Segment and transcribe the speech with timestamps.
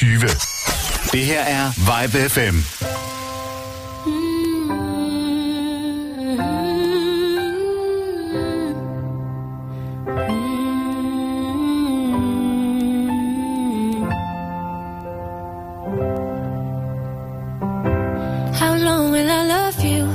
[0.00, 2.54] 105 er FM.
[18.54, 20.08] How long will I love you?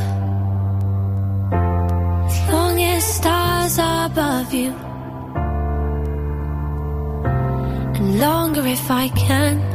[2.25, 4.73] As long as stars above you.
[7.95, 9.72] And longer if I can.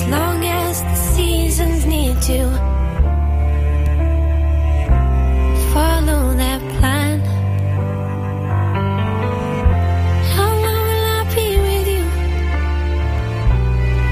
[0.00, 2.40] As long as the seasons need to.
[5.74, 7.20] Follow their plan.
[10.34, 12.04] How long will I be with you?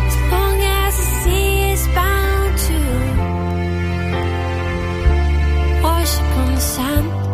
[0.08, 2.78] As long as the sea is bound to
[5.82, 7.27] wash upon the sand.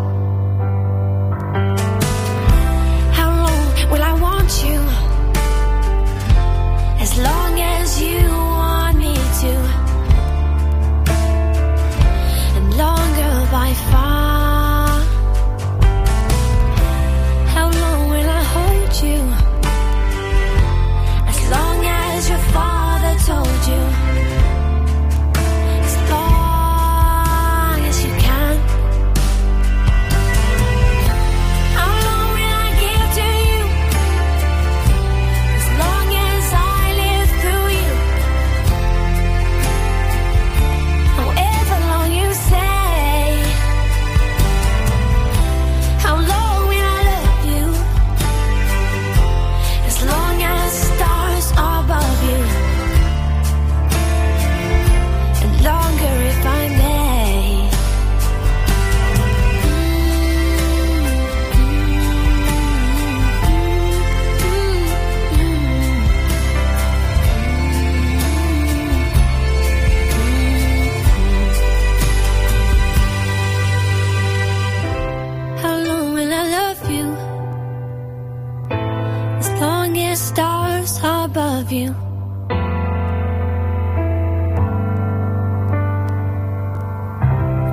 [81.75, 81.95] You.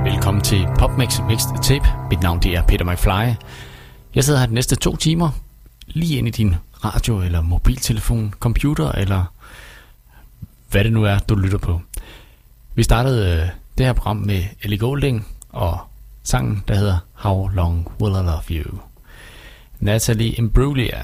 [0.04, 1.88] Velkommen til PopMix Mixed Tape.
[2.10, 3.46] Mit navn det er Peter McFly.
[4.16, 5.30] Jeg sidder her de næste to timer,
[5.88, 9.34] lige ind i din radio eller mobiltelefon, computer eller
[10.72, 11.82] hvad det nu er, du lytter på.
[12.76, 15.80] Vi startede øh, det her program med Ellie Goulding og
[16.24, 18.80] sangen, der hedder How Long Will I Love You.
[19.80, 21.04] Natalie Imbruglia,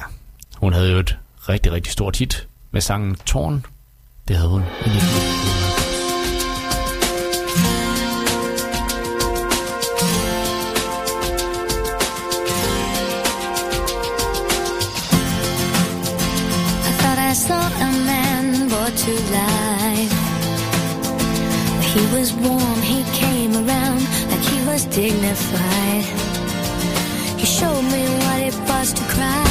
[0.56, 1.18] hun havde jo et
[1.50, 3.66] rigtig, rigtig stort hit med sangen Torn.
[4.28, 5.47] Det havde hun i 1990.
[17.00, 20.16] Thought I saw a man brought to life.
[21.94, 24.01] He was warm, he came around
[24.31, 26.05] like he was dignified.
[27.41, 29.47] He showed me what it was to cry.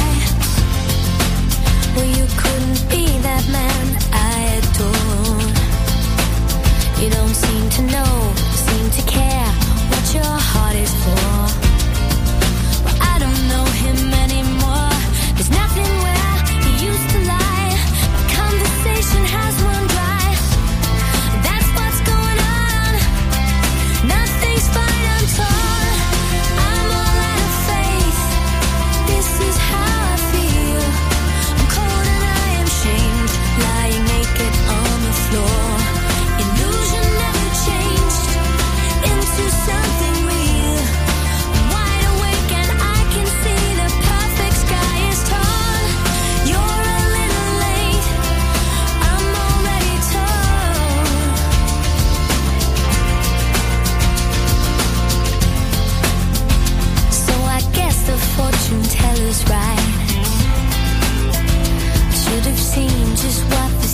[63.27, 63.86] Just what.